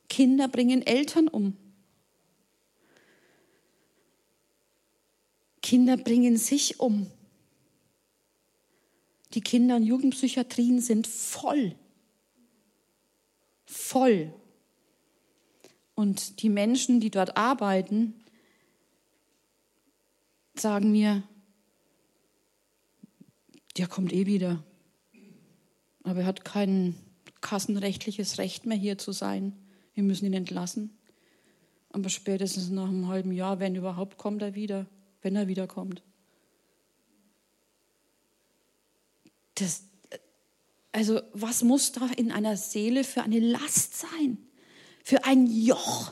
[0.08, 1.58] Kinder bringen Eltern um.
[5.74, 7.08] Kinder bringen sich um.
[9.34, 11.74] Die Kinder- und Jugendpsychiatrien sind voll.
[13.66, 14.32] Voll.
[15.96, 18.14] Und die Menschen, die dort arbeiten,
[20.54, 21.24] sagen mir,
[23.76, 24.64] der kommt eh wieder.
[26.04, 26.94] Aber er hat kein
[27.42, 29.58] kassenrechtliches Recht mehr hier zu sein.
[29.96, 30.96] Wir müssen ihn entlassen.
[31.90, 34.86] Aber spätestens nach einem halben Jahr, wenn überhaupt, kommt er wieder,
[35.24, 36.04] wenn er wiederkommt.
[39.56, 39.84] Das,
[40.92, 44.38] also was muss da in einer Seele für eine Last sein?
[45.04, 46.12] Für ein Joch?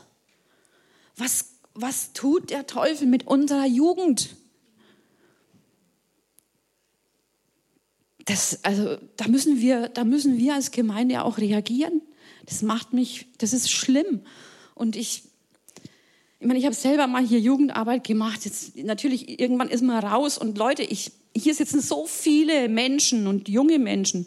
[1.16, 4.36] Was was tut der Teufel mit unserer Jugend?
[8.24, 12.02] Das, also, da müssen wir, da müssen wir als Gemeinde auch reagieren.
[12.46, 14.20] Das macht mich, das ist schlimm.
[14.74, 15.24] Und ich,
[16.42, 18.44] ich meine, ich habe selber mal hier Jugendarbeit gemacht.
[18.44, 20.38] Jetzt, natürlich, irgendwann ist man raus.
[20.38, 24.26] Und Leute, ich, hier sitzen so viele Menschen und junge Menschen,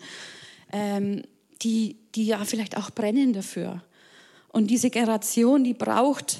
[0.71, 1.23] ähm,
[1.61, 3.83] die, die ja vielleicht auch brennen dafür.
[4.47, 6.39] Und diese Generation, die braucht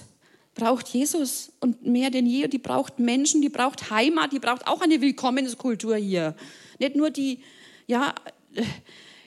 [0.53, 2.47] braucht Jesus und mehr denn je.
[2.47, 6.38] Die braucht Menschen, die braucht Heimat, die braucht auch eine Willkommenskultur hier.
[6.79, 7.39] Nicht nur die,
[7.85, 8.15] ja,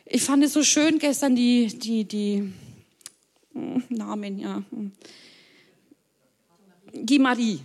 [0.06, 2.50] ich fand es so schön gestern, die, die, die
[3.52, 4.62] hm, Namen, ja.
[7.04, 7.60] Die Marie.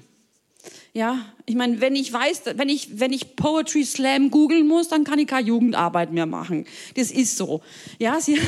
[0.93, 5.03] Ja, ich meine, wenn ich weiß, wenn ich, wenn ich Poetry Slam googeln muss, dann
[5.03, 6.65] kann ich keine Jugendarbeit mehr machen.
[6.95, 7.61] Das ist so.
[7.99, 8.39] Ja, sie,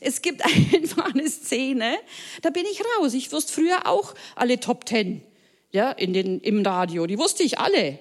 [0.00, 0.42] es gibt
[0.74, 1.96] einfach eine Szene,
[2.42, 3.14] da bin ich raus.
[3.14, 5.22] Ich wusste früher auch alle Top Ten
[5.72, 7.06] ja, in den, im Radio.
[7.06, 7.98] Die wusste ich alle.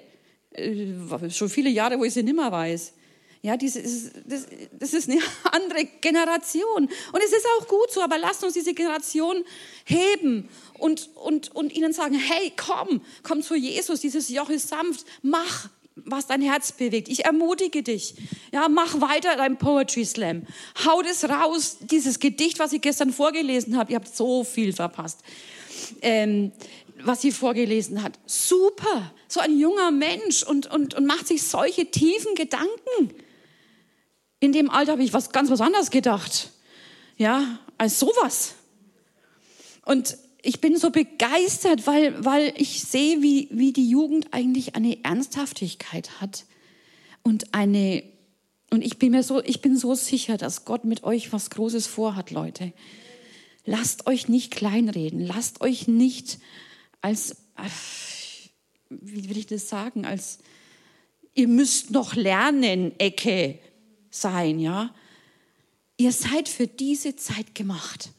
[0.52, 2.94] Äh, schon viele Jahre, wo ich sie nimmer weiß.
[3.42, 4.48] Ja, diese, das,
[4.80, 5.22] das ist eine
[5.52, 6.90] andere Generation.
[7.12, 9.44] Und es ist auch gut so, aber lasst uns diese Generation
[9.86, 15.06] heben und, und, und ihnen sagen, hey, komm, komm zu Jesus, dieses Joch ist sanft,
[15.22, 17.08] mach, was dein Herz bewegt.
[17.08, 18.16] Ich ermutige dich.
[18.52, 20.46] Ja, mach weiter dein Poetry Slam.
[20.86, 23.92] Hau das raus, dieses Gedicht, was ich gestern vorgelesen habe.
[23.94, 25.20] Ihr habt so viel verpasst.
[26.02, 26.52] ähm,
[27.04, 28.14] was sie vorgelesen hat.
[28.26, 33.14] Super, so ein junger Mensch und, und, und macht sich solche tiefen Gedanken.
[34.46, 36.52] In dem Alter habe ich was ganz was anderes gedacht.
[37.18, 38.54] Ja, als sowas.
[39.84, 45.04] Und ich bin so begeistert, weil, weil ich sehe, wie, wie die Jugend eigentlich eine
[45.04, 46.46] Ernsthaftigkeit hat
[47.24, 48.04] und eine,
[48.70, 51.88] und ich bin mir so, ich bin so sicher, dass Gott mit euch was Großes
[51.88, 52.72] vorhat, Leute.
[53.66, 56.38] Lasst euch nicht kleinreden, lasst euch nicht
[57.02, 57.36] als,
[58.92, 60.38] wie will ich das sagen, als
[61.34, 63.58] ihr müsst noch lernen, Ecke
[64.22, 64.94] sein, ja.
[65.98, 68.10] Ihr seid für diese Zeit gemacht.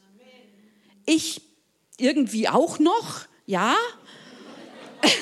[1.05, 1.41] Ich
[1.97, 3.75] irgendwie auch noch, ja.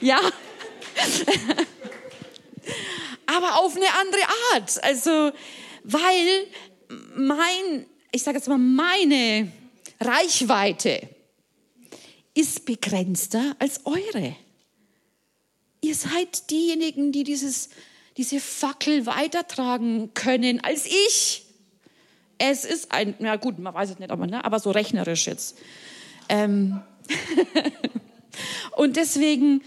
[0.00, 0.20] ja.
[3.26, 4.82] Aber auf eine andere Art.
[4.84, 5.32] Also,
[5.82, 6.46] weil
[7.16, 9.52] mein, ich sage jetzt mal, meine
[10.00, 11.08] Reichweite
[12.34, 14.36] ist begrenzter als eure.
[15.80, 17.68] Ihr seid diejenigen, die dieses,
[18.16, 21.44] diese Fackel weitertragen können als ich.
[22.38, 25.56] Es ist ein, na gut, man weiß es nicht, aber, ne, aber so rechnerisch jetzt.
[26.28, 26.80] Ähm
[28.76, 29.62] und deswegen,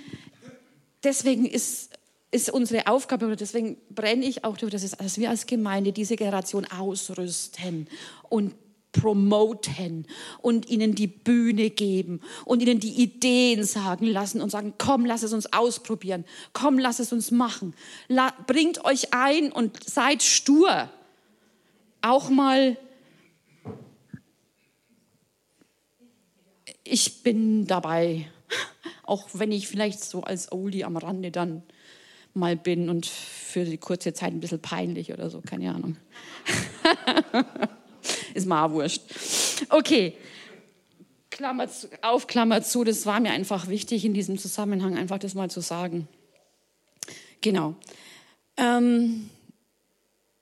[1.04, 1.92] deswegen ist,
[2.32, 6.66] ist unsere Aufgabe, oder deswegen brenne ich auch dafür, dass, wir als Gemeinde diese Generation
[6.66, 7.88] ausrüsten
[8.30, 8.54] und
[9.00, 10.08] promoten
[10.42, 15.24] und ihnen die Bühne geben und ihnen die Ideen sagen lassen und sagen, komm, lass
[15.24, 17.74] es uns ausprobieren, komm, lass es uns machen.
[18.08, 20.90] La bringt euch ein und seid stur.
[22.02, 22.78] Auch mal,
[26.84, 28.30] ich bin dabei,
[29.04, 31.64] auch wenn ich vielleicht so als Oldie am Rande dann
[32.34, 35.98] mal bin und für die kurze Zeit ein bisschen peinlich oder so, keine Ahnung.
[38.34, 39.02] ist mir wurscht.
[39.70, 40.16] Okay,
[41.30, 45.36] Klammer zu, auf, Klammer zu, das war mir einfach wichtig in diesem Zusammenhang, einfach das
[45.36, 46.08] mal zu sagen.
[47.42, 47.76] Genau.
[48.58, 49.30] Ähm,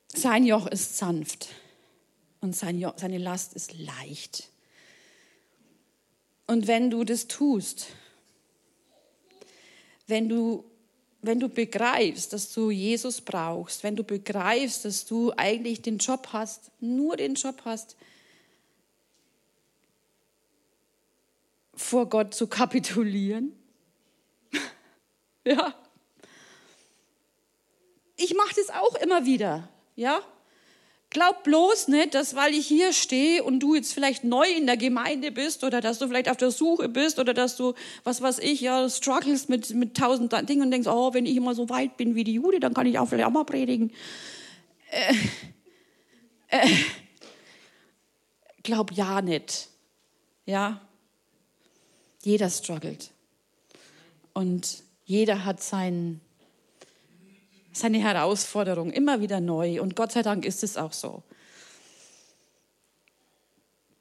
[0.07, 1.49] sein Joch ist sanft
[2.39, 4.49] und sein Joch, seine Last ist leicht.
[6.47, 7.87] Und wenn du das tust,
[10.07, 10.63] wenn du
[11.25, 16.29] wenn du begreifst, dass du Jesus brauchst, wenn du begreifst, dass du eigentlich den Job
[16.33, 17.95] hast, nur den Job hast,
[21.73, 23.53] vor Gott zu kapitulieren.
[25.43, 25.75] ja.
[28.15, 30.21] Ich mache das auch immer wieder, ja.
[31.15, 34.75] Glaub bloß nicht, dass weil ich hier stehe und du jetzt vielleicht neu in der
[34.75, 37.73] Gemeinde bist oder dass du vielleicht auf der Suche bist oder dass du,
[38.03, 41.55] was weiß ich, ja, struggles mit, mit tausend Dingen und denkst, oh, wenn ich immer
[41.55, 43.93] so weit bin wie die Jude, dann kann ich auch vielleicht auch mal predigen.
[44.91, 45.13] Äh,
[46.49, 46.75] äh,
[48.63, 49.69] glaub ja nicht.
[50.45, 50.81] Ja.
[52.23, 53.11] Jeder struggelt.
[54.33, 56.19] Und jeder hat seinen
[57.75, 59.81] seine Herausforderung immer wieder neu.
[59.81, 61.23] Und Gott sei Dank ist es auch so.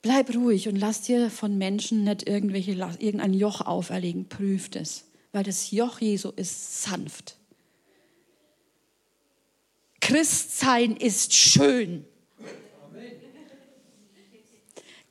[0.00, 4.28] Bleib ruhig und lass dir von Menschen nicht irgendwelche, irgendein Joch auferlegen.
[4.28, 7.36] Prüft es, weil das Joch Jesu ist sanft.
[10.00, 12.04] Christsein ist schön.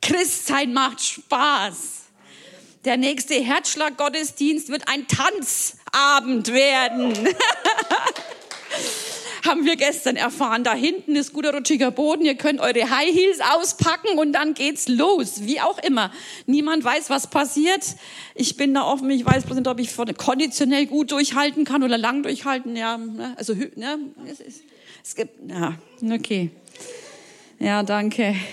[0.00, 2.02] Christsein macht Spaß.
[2.84, 7.14] Der nächste Herzschlag-Gottesdienst wird ein Tanzabend werden.
[9.44, 10.64] haben wir gestern erfahren.
[10.64, 12.24] Da hinten ist guter rutschiger Boden.
[12.24, 15.44] Ihr könnt eure High Heels auspacken und dann geht's los.
[15.44, 16.10] Wie auch immer.
[16.46, 17.84] Niemand weiß, was passiert.
[18.34, 19.10] Ich bin da offen.
[19.10, 22.76] Ich weiß bloß nicht, ob ich konditionell gut durchhalten kann oder lang durchhalten.
[22.76, 24.62] Ja, ne, also, ne, es, ist,
[25.04, 25.74] es gibt, ja,
[26.10, 26.50] okay.
[27.58, 28.34] Ja, danke.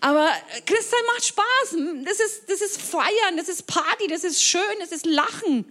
[0.00, 0.28] Aber
[0.66, 1.76] Christsein macht Spaß.
[2.04, 5.64] Das ist, das ist Feiern, das ist Party, das ist schön, das ist Lachen.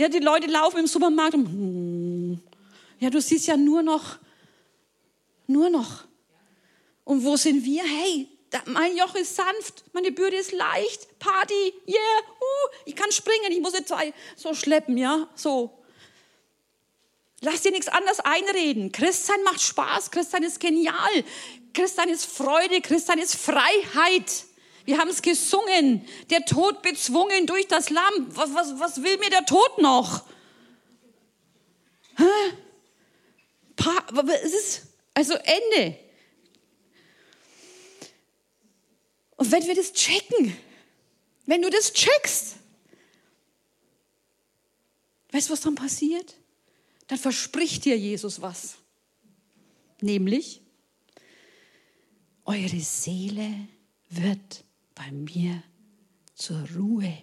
[0.00, 2.40] Ja, die Leute laufen im Supermarkt und hm,
[3.00, 4.16] ja, du siehst ja nur noch,
[5.46, 6.04] nur noch.
[7.04, 7.82] Und wo sind wir?
[7.82, 8.26] Hey,
[8.64, 13.60] mein Joch ist sanft, meine Bürde ist leicht, Party, yeah, uh, ich kann springen, ich
[13.60, 13.92] muss jetzt
[14.36, 15.78] so schleppen, ja, so.
[17.42, 18.92] Lass dir nichts anderes einreden.
[18.92, 21.24] Christsein macht Spaß, Christsein ist genial,
[21.74, 24.46] Christsein ist Freude, Christsein ist Freiheit.
[24.90, 26.04] Wir haben es gesungen.
[26.30, 28.26] Der Tod bezwungen durch das Lamm.
[28.30, 30.24] Was, was, was will mir der Tod noch?
[33.76, 34.04] Pa
[34.42, 34.82] es ist
[35.14, 35.96] also Ende.
[39.36, 40.56] Und wenn wir das checken,
[41.46, 42.56] wenn du das checkst,
[45.30, 46.34] weißt du, was dann passiert?
[47.06, 48.74] Dann verspricht dir Jesus was.
[50.00, 50.60] Nämlich,
[52.44, 53.68] eure Seele
[54.08, 54.64] wird
[55.00, 55.62] bei mir
[56.34, 57.16] zur Ruhe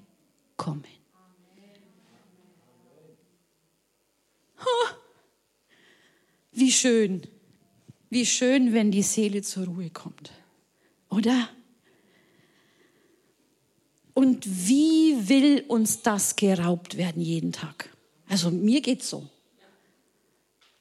[0.55, 0.83] kommen.
[6.51, 7.21] Wie schön,
[8.09, 10.31] wie schön, wenn die Seele zur Ruhe kommt,
[11.09, 11.49] oder?
[14.15, 17.95] Und wie will uns das geraubt werden jeden Tag?
[18.27, 19.29] Also mir geht's so.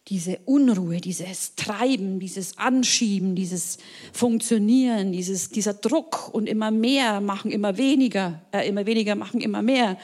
[0.09, 3.79] Diese Unruhe, dieses Treiben, dieses Anschieben, dieses
[4.12, 9.62] Funktionieren, dieses, dieser Druck und immer mehr machen immer weniger, äh, immer weniger machen immer
[9.62, 9.99] mehr.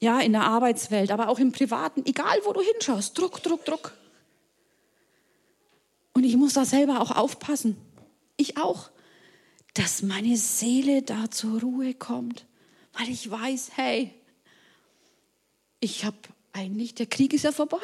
[0.00, 3.94] Ja, in der Arbeitswelt, aber auch im Privaten, egal wo du hinschaust, Druck, Druck, Druck.
[6.12, 7.76] Und ich muss da selber auch aufpassen.
[8.36, 8.90] Ich auch
[9.78, 12.46] dass meine Seele da zur Ruhe kommt,
[12.94, 14.12] weil ich weiß, hey,
[15.78, 16.16] ich habe
[16.52, 17.78] eigentlich, der Krieg ist ja vorbei.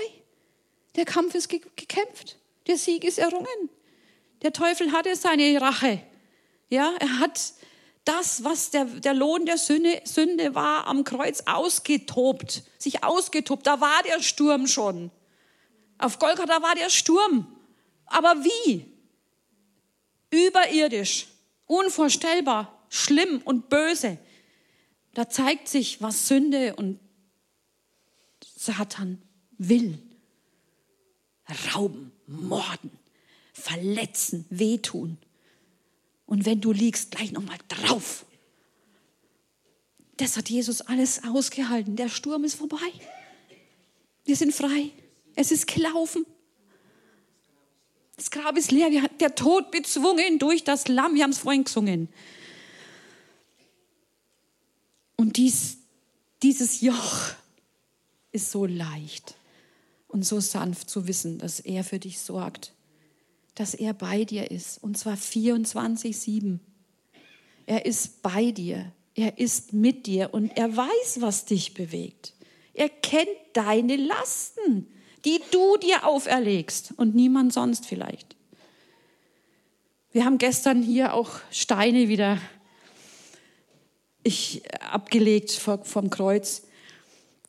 [0.96, 2.38] Der Kampf ist gekämpft.
[2.66, 3.70] Der Sieg ist errungen.
[4.42, 6.02] Der Teufel hatte seine Rache.
[6.68, 7.54] Ja, er hat
[8.04, 13.66] das, was der, der Lohn der Sünde, Sünde war, am Kreuz ausgetobt, sich ausgetobt.
[13.66, 15.11] Da war der Sturm schon.
[15.98, 17.46] Auf Golgatha war der Sturm.
[18.07, 18.87] Aber wie?
[20.30, 21.26] Überirdisch
[21.66, 24.18] unvorstellbar, schlimm und böse.
[25.14, 26.98] Da zeigt sich, was Sünde und
[28.57, 29.22] Satan
[29.59, 29.98] will.
[31.74, 32.90] Rauben, morden,
[33.52, 35.18] verletzen, wehtun.
[36.26, 38.24] Und wenn du liegst, gleich nochmal drauf.
[40.16, 41.96] Das hat Jesus alles ausgehalten.
[41.96, 42.92] Der Sturm ist vorbei.
[44.24, 44.90] Wir sind frei.
[45.35, 46.24] Es ist gelaufen.
[48.16, 48.90] Das Grab ist leer.
[49.20, 51.14] Der Tod bezwungen durch das Lamm.
[51.14, 52.09] Wir haben es vorhin gesungen.
[55.16, 55.78] Und dies,
[56.42, 57.33] dieses Joch
[58.33, 59.37] ist so leicht
[60.14, 62.72] und so sanft zu wissen, dass er für dich sorgt,
[63.55, 66.61] dass er bei dir ist und zwar 24/7.
[67.66, 72.33] Er ist bei dir, er ist mit dir und er weiß, was dich bewegt.
[72.72, 74.88] Er kennt deine Lasten
[75.24, 78.37] die du dir auferlegst und niemand sonst vielleicht.
[80.12, 82.38] Wir haben gestern hier auch Steine wieder
[84.22, 86.62] ich, abgelegt vom Kreuz.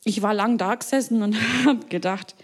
[0.04, 2.36] Ich war lang da gesessen und habe gedacht,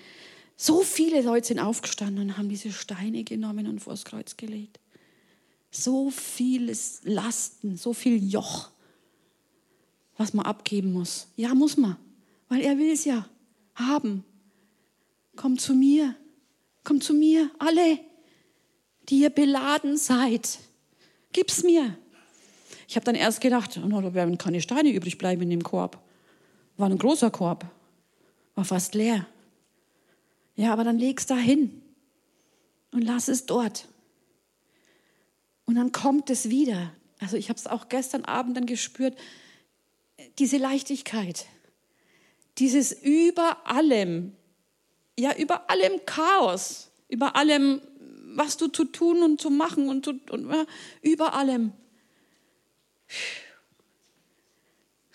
[0.64, 4.80] so viele Leute sind aufgestanden und haben diese Steine genommen und vors Kreuz gelegt.
[5.72, 8.70] So vieles Lasten, so viel Joch,
[10.18, 11.30] was man abgeben muss.
[11.36, 11.98] Ja, muss man,
[12.48, 13.28] weil er will es ja
[13.74, 14.24] haben.
[15.36, 16.16] Komm zu mir,
[16.84, 17.98] komm zu mir, alle,
[19.10, 20.60] die ihr beladen seid.
[21.34, 21.98] Gib's mir.
[22.88, 26.00] Ich habe dann erst gedacht, oh, da werden keine Steine übrig bleiben in dem Korb.
[26.78, 27.66] War ein großer Korb,
[28.54, 29.26] war fast leer.
[30.56, 31.82] Ja, aber dann leg's da hin
[32.92, 33.88] und lass es dort.
[35.66, 36.94] Und dann kommt es wieder.
[37.20, 39.18] Also ich habe es auch gestern Abend dann gespürt,
[40.40, 41.46] diese Leichtigkeit,
[42.58, 44.34] dieses über allem
[45.22, 47.82] ja, über allem Chaos, über allem,
[48.36, 50.66] was du zu tun und zu machen und, zu, und ja,
[51.02, 51.74] über allem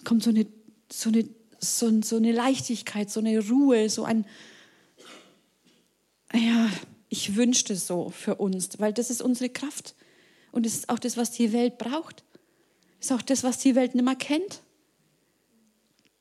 [0.05, 0.47] kommt so eine,
[0.93, 4.27] so, eine, so, so eine Leichtigkeit, so eine Ruhe, so ein,
[6.35, 6.71] ja,
[7.09, 9.95] ich wünschte so für uns, weil das ist unsere Kraft
[10.53, 12.25] und das ist auch das, was die Welt braucht.
[12.99, 14.63] Das ist auch das, was die Welt nicht mehr kennt.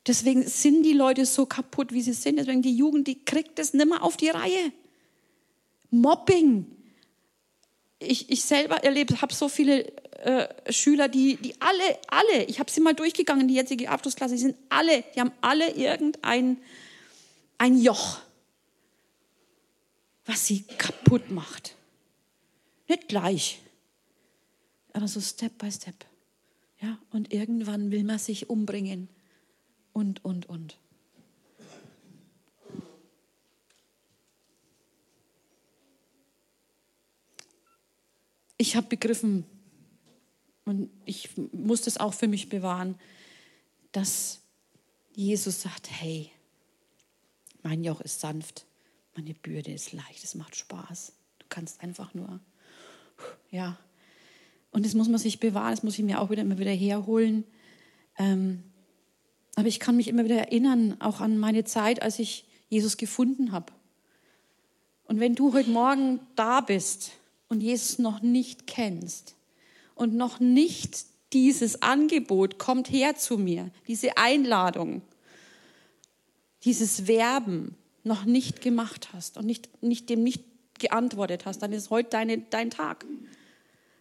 [0.07, 2.37] Deswegen sind die Leute so kaputt, wie sie sind.
[2.37, 4.71] Deswegen die Jugend, die kriegt das nicht mehr auf die Reihe.
[5.89, 6.67] Mobbing.
[7.99, 9.87] Ich, ich selber erlebt, habe so viele
[10.19, 14.41] äh, Schüler, die, die alle, alle, ich habe sie mal durchgegangen, die jetzige Abschlussklasse, die
[14.41, 16.57] sind alle, die haben alle irgendein
[17.57, 18.19] ein Joch,
[20.25, 21.75] was sie kaputt macht.
[22.87, 23.59] Nicht gleich,
[24.93, 26.05] aber so Step by Step.
[26.81, 29.09] Ja, und irgendwann will man sich umbringen
[29.93, 30.77] und, und, und.
[38.57, 39.45] Ich habe begriffen,
[40.65, 42.99] und ich muss das auch für mich bewahren,
[43.91, 44.41] dass
[45.13, 46.31] Jesus sagt, hey,
[47.63, 48.65] mein Joch ist sanft,
[49.15, 51.13] meine Bürde ist leicht, es macht Spaß.
[51.39, 52.39] Du kannst einfach nur,
[53.49, 53.77] ja.
[54.71, 57.45] Und das muss man sich bewahren, das muss ich mir auch wieder immer wieder herholen.
[58.17, 58.63] Ähm,
[59.55, 63.53] aber ich kann mich immer wieder erinnern, auch an meine Zeit, als ich Jesus gefunden
[63.53, 63.71] habe.
[65.05, 67.11] Und wenn du heute Morgen da bist
[67.47, 69.35] und Jesus noch nicht kennst
[69.93, 75.01] und noch nicht dieses Angebot, kommt her zu mir, diese Einladung,
[76.63, 80.43] dieses Werben noch nicht gemacht hast und nicht, nicht dem nicht
[80.79, 83.05] geantwortet hast, dann ist heute deine, dein Tag.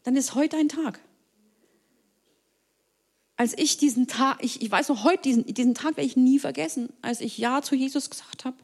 [0.03, 1.01] Dann ist heute dein Tag.
[3.37, 6.39] als ich diesen Tag, ich, ich weiß noch heute, diesen, diesen Tag werde ich nie
[6.39, 8.57] vergessen, als ich Ja zu Jesus gesagt habe.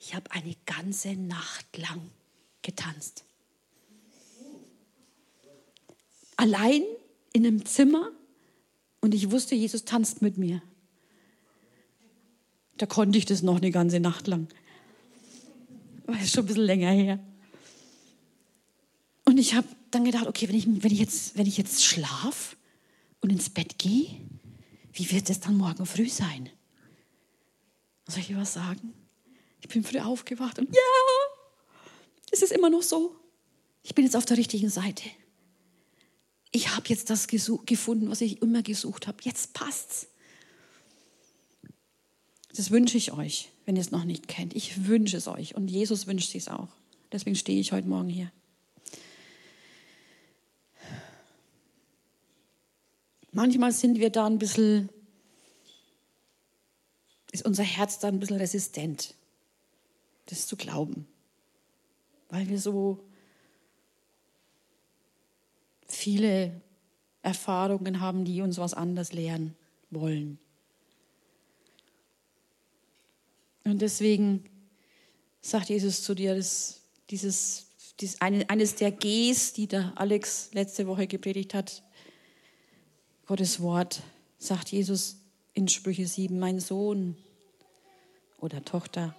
[0.00, 2.00] Ich habe eine ganze Nacht lang
[2.62, 3.24] getanzt.
[6.36, 6.82] Allein
[7.32, 8.10] in einem Zimmer
[9.00, 10.62] und ich wusste, Jesus tanzt mit mir.
[12.78, 14.48] Da konnte ich das noch eine ganze Nacht lang.
[16.06, 17.18] War schon ein bisschen länger her.
[19.24, 22.56] Und ich habe dann gedacht, okay, wenn ich, wenn ich jetzt, jetzt schlaf
[23.20, 24.08] und ins Bett gehe,
[24.92, 26.48] wie wird es dann morgen früh sein?
[28.06, 28.94] Soll ich dir was sagen?
[29.60, 30.80] Ich bin früh aufgewacht und ja,
[32.30, 33.16] es ist immer noch so.
[33.82, 35.04] Ich bin jetzt auf der richtigen Seite.
[36.50, 39.18] Ich habe jetzt das gefunden, was ich immer gesucht habe.
[39.22, 40.08] Jetzt passt's.
[42.54, 44.54] Das wünsche ich euch, wenn ihr es noch nicht kennt.
[44.56, 46.68] Ich wünsche es euch und Jesus wünscht es auch.
[47.12, 48.30] Deswegen stehe ich heute Morgen hier.
[53.32, 54.88] Manchmal sind wir da ein bisschen,
[57.30, 59.14] ist unser Herz da ein bisschen resistent,
[60.26, 61.06] das zu glauben,
[62.30, 63.04] weil wir so
[65.86, 66.60] viele
[67.22, 69.54] Erfahrungen haben, die uns was anderes lehren
[69.90, 70.38] wollen.
[73.64, 74.44] Und deswegen
[75.40, 77.66] sagt Jesus zu dir, dass dieses,
[78.00, 81.82] dieses eine, eines der Gs, die der Alex letzte Woche gepredigt hat,
[83.26, 84.02] Gottes Wort,
[84.38, 85.18] sagt Jesus
[85.52, 87.16] in Sprüche 7, mein Sohn
[88.40, 89.14] oder Tochter,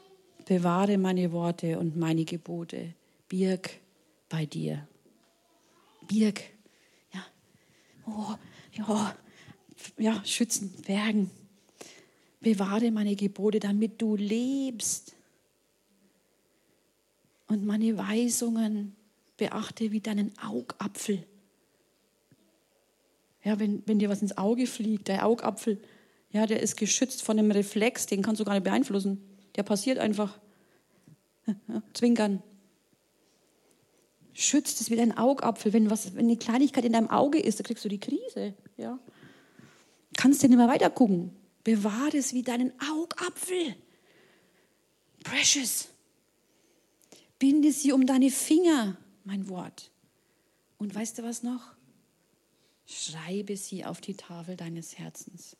[0.46, 2.96] bewahre meine Worte und meine Gebote,
[3.28, 3.70] birg
[4.30, 4.88] bei dir.
[6.08, 6.42] Birg,
[7.14, 7.24] ja,
[8.08, 8.36] oh,
[8.74, 9.16] ja,
[9.98, 11.30] ja, schützen, bergen.
[12.42, 15.16] Bewahre meine Gebote, damit du lebst.
[17.48, 18.96] Und meine Weisungen
[19.38, 21.24] beachte wie deinen Augapfel.
[23.44, 25.82] Ja, wenn, wenn dir was ins Auge fliegt, der Augapfel,
[26.32, 29.24] ja, der ist geschützt von einem Reflex, den kannst du gar nicht beeinflussen.
[29.56, 30.38] Der passiert einfach.
[31.94, 32.44] Zwinkern.
[34.34, 35.74] Schützt es wie dein Augapfel.
[35.74, 38.54] Wenn, was, wenn eine Kleinigkeit in deinem Auge ist, dann kriegst du die Krise.
[38.78, 39.00] Ja.
[40.16, 41.32] Kannst du nicht mehr weiter gucken.
[41.64, 43.76] Bewahre es wie deinen Augapfel.
[45.24, 45.90] Precious.
[47.38, 49.92] Binde sie um deine Finger, mein Wort.
[50.78, 51.74] Und weißt du was noch?
[52.86, 55.56] Schreibe sie auf die Tafel deines Herzens.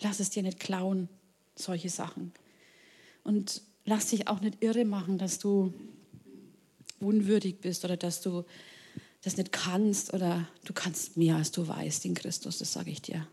[0.00, 1.08] Lass es dir nicht klauen,
[1.56, 2.32] solche Sachen.
[3.24, 5.74] Und lass dich auch nicht irre machen, dass du
[7.00, 8.44] unwürdig bist oder dass du
[9.22, 13.02] das nicht kannst oder du kannst mehr, als du weißt in Christus, das sage ich
[13.02, 13.26] dir.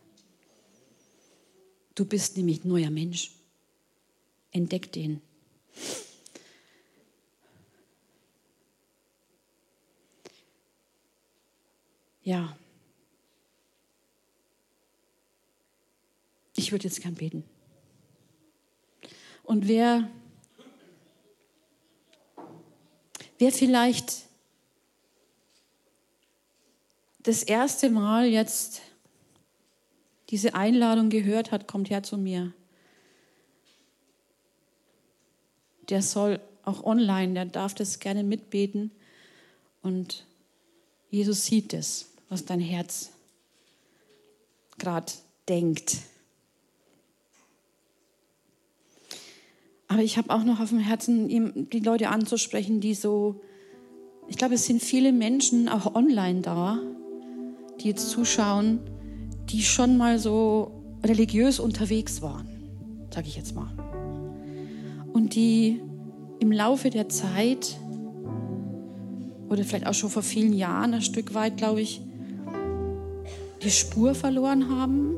[1.93, 3.31] Du bist nämlich neuer Mensch.
[4.51, 5.21] Entdeck den.
[12.23, 12.57] Ja.
[16.55, 17.43] Ich würde jetzt gern beten.
[19.43, 20.09] Und wer,
[23.37, 24.24] wer vielleicht
[27.25, 28.81] das erste Mal jetzt
[30.29, 32.53] diese Einladung gehört hat, kommt her zu mir.
[35.89, 38.91] Der soll auch online, der darf das gerne mitbeten.
[39.81, 40.25] Und
[41.09, 43.11] Jesus sieht es, was dein Herz
[44.77, 45.11] gerade
[45.49, 45.97] denkt.
[49.87, 53.41] Aber ich habe auch noch auf dem Herzen, ihm die Leute anzusprechen, die so,
[54.27, 56.81] ich glaube, es sind viele Menschen auch online da,
[57.85, 58.79] die jetzt zuschauen,
[59.49, 60.71] die schon mal so
[61.03, 62.47] religiös unterwegs waren,
[63.13, 63.69] sage ich jetzt mal.
[65.13, 65.79] Und die
[66.39, 67.77] im Laufe der Zeit
[69.49, 72.01] oder vielleicht auch schon vor vielen Jahren ein Stück weit, glaube ich,
[73.61, 75.15] die Spur verloren haben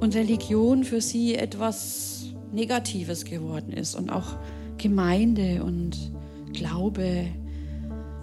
[0.00, 4.36] und Religion für sie etwas Negatives geworden ist und auch
[4.78, 6.10] Gemeinde und
[6.54, 7.26] Glaube.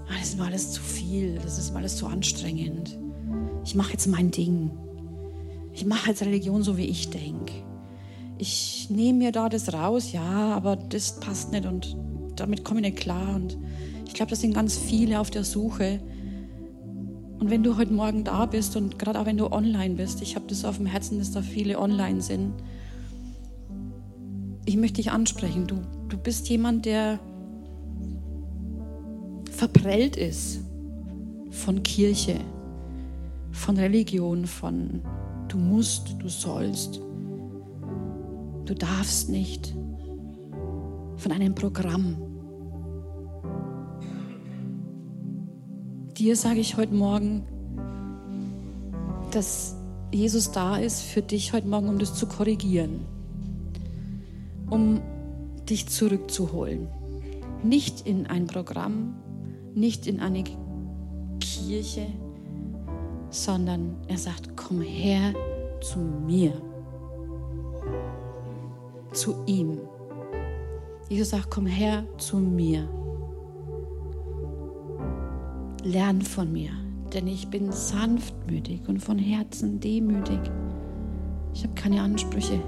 [0.07, 2.97] Ah, das ist mir alles zu viel, das ist mir alles zu anstrengend
[3.65, 4.71] ich mache jetzt mein Ding.
[5.73, 7.53] Ich mache jetzt Religion so, wie ich denke.
[8.37, 11.95] Ich nehme mir da das raus, ja, aber das passt nicht und
[12.35, 13.35] damit komme ich nicht klar.
[13.35, 13.57] Und
[14.07, 15.99] ich glaube, das sind ganz viele auf der Suche.
[17.39, 20.35] Und wenn du heute Morgen da bist und gerade auch wenn du online bist, ich
[20.35, 22.53] habe das auf dem Herzen, dass da viele online sind.
[24.65, 25.67] Ich möchte dich ansprechen.
[25.67, 27.19] Du, du bist jemand, der
[29.51, 30.61] verprellt ist
[31.51, 32.39] von Kirche
[33.53, 35.01] von Religion, von
[35.47, 36.99] du musst, du sollst,
[38.65, 39.73] du darfst nicht,
[41.15, 42.17] von einem Programm.
[46.17, 47.43] Dir sage ich heute Morgen,
[49.31, 49.75] dass
[50.11, 53.05] Jesus da ist für dich heute Morgen, um das zu korrigieren,
[54.69, 54.99] um
[55.69, 56.87] dich zurückzuholen.
[57.63, 59.15] Nicht in ein Programm,
[59.73, 60.43] nicht in eine
[61.39, 62.07] Kirche,
[63.33, 65.33] sondern er sagt, komm her
[65.81, 66.53] zu mir,
[69.11, 69.79] zu ihm.
[71.09, 72.87] Jesus sagt, komm her zu mir.
[75.83, 76.71] Lern von mir,
[77.11, 80.39] denn ich bin sanftmütig und von Herzen demütig.
[81.53, 82.59] Ich habe keine Ansprüche.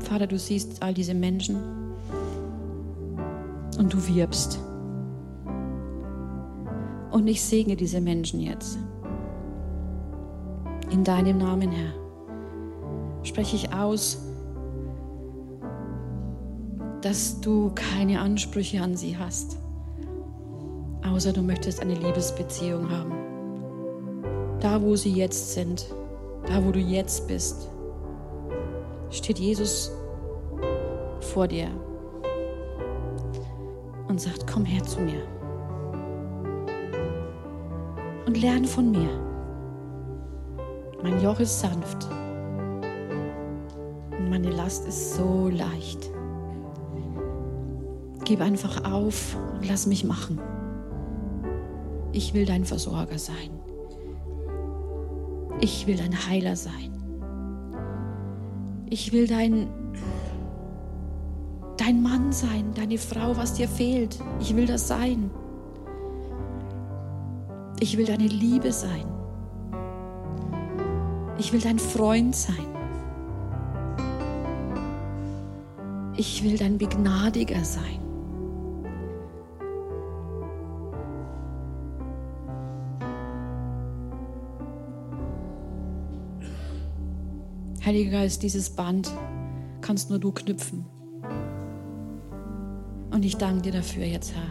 [0.00, 1.87] Vater, du siehst all diese Menschen
[3.78, 4.58] und du wirbst.
[7.10, 8.78] Und ich segne diese Menschen jetzt.
[10.90, 11.92] In deinem Namen, Herr,
[13.22, 14.18] spreche ich aus,
[17.00, 19.58] dass du keine Ansprüche an sie hast,
[21.06, 23.12] außer du möchtest eine Liebesbeziehung haben.
[24.60, 25.86] Da, wo sie jetzt sind,
[26.46, 27.68] da, wo du jetzt bist,
[29.10, 29.92] steht Jesus
[31.20, 31.68] vor dir
[34.18, 35.22] und sagt, komm her zu mir
[38.26, 39.08] und lerne von mir.
[41.04, 42.08] Mein Joch ist sanft
[44.18, 46.10] und meine Last ist so leicht.
[48.24, 50.40] Gib einfach auf und lass mich machen.
[52.10, 53.50] Ich will dein Versorger sein.
[55.60, 56.90] Ich will dein Heiler sein.
[58.90, 59.68] Ich will dein,
[61.88, 64.18] dein Mann sein, deine Frau, was dir fehlt.
[64.40, 65.30] Ich will das sein.
[67.80, 69.06] Ich will deine Liebe sein.
[71.38, 72.66] Ich will dein Freund sein.
[76.14, 78.00] Ich will dein Begnadiger sein.
[87.82, 89.10] Heiliger Geist, dieses Band
[89.80, 90.97] kannst nur du knüpfen.
[93.18, 94.48] Und ich danke dir dafür jetzt, Herr,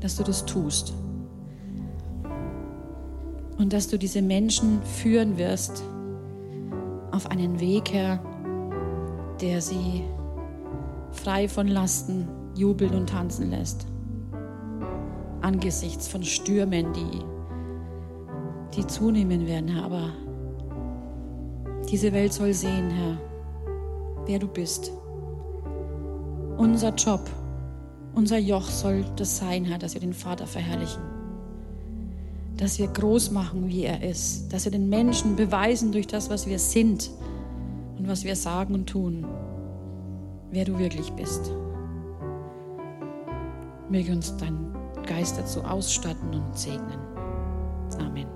[0.00, 0.92] dass du das tust.
[3.56, 5.82] Und dass du diese Menschen führen wirst
[7.10, 8.22] auf einen Weg, Herr,
[9.40, 10.02] der sie
[11.10, 13.86] frei von Lasten jubeln und tanzen lässt.
[15.40, 17.22] Angesichts von Stürmen, die,
[18.76, 19.84] die zunehmen werden, Herr.
[19.84, 20.12] Aber
[21.90, 23.18] diese Welt soll sehen, Herr,
[24.26, 24.92] wer du bist.
[26.58, 27.22] Unser Job,
[28.16, 31.02] unser Joch soll das sein, Herr, dass wir den Vater verherrlichen.
[32.56, 34.52] Dass wir groß machen, wie er ist.
[34.52, 37.10] Dass wir den Menschen beweisen durch das, was wir sind
[37.98, 39.26] und was wir sagen und tun,
[40.50, 41.52] wer du wirklich bist.
[43.90, 44.74] Möge uns dein
[45.06, 46.98] Geist dazu ausstatten und segnen.
[48.00, 48.35] Amen.